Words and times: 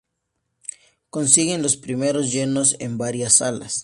Consiguen 1.11 1.61
los 1.61 1.77
primeros 1.77 2.31
llenos 2.31 2.75
en 2.79 2.97
varias 2.97 3.33
salas. 3.33 3.73